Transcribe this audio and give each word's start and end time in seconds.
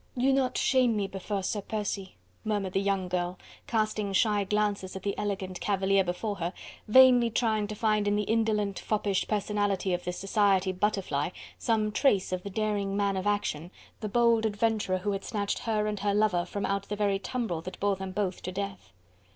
"Do 0.17 0.33
not 0.33 0.57
shame 0.57 0.95
me 0.95 1.05
before 1.05 1.43
Sir 1.43 1.61
Percy," 1.61 2.17
murmured 2.43 2.73
the 2.73 2.81
young 2.81 3.07
girl, 3.07 3.37
casting 3.67 4.13
shy 4.13 4.43
glances 4.45 4.95
at 4.95 5.03
the 5.03 5.15
elegant 5.15 5.59
cavalier 5.61 6.03
before 6.03 6.37
her, 6.37 6.53
vainly 6.87 7.29
trying 7.29 7.67
to 7.67 7.75
find 7.75 8.07
in 8.07 8.15
the 8.15 8.23
indolent, 8.23 8.79
foppish 8.79 9.27
personality 9.27 9.93
of 9.93 10.03
this 10.03 10.17
society 10.17 10.71
butterfly, 10.71 11.29
some 11.59 11.91
trace 11.91 12.31
of 12.31 12.41
the 12.41 12.49
daring 12.49 12.97
man 12.97 13.15
of 13.15 13.27
action, 13.27 13.69
the 13.99 14.09
bold 14.09 14.43
adventurer 14.43 14.97
who 14.97 15.11
had 15.11 15.23
snatched 15.23 15.59
her 15.59 15.85
and 15.85 15.99
her 15.99 16.15
lover 16.15 16.45
from 16.45 16.65
out 16.65 16.89
the 16.89 16.95
very 16.95 17.19
tumbril 17.19 17.61
that 17.61 17.79
bore 17.79 17.95
them 17.95 18.11
both 18.11 18.41
to 18.41 18.51
death. 18.51 18.91